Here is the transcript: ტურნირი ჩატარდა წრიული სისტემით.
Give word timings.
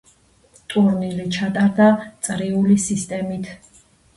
ტურნირი 0.73 1.27
ჩატარდა 1.35 1.91
წრიული 2.29 2.79
სისტემით. 2.89 3.53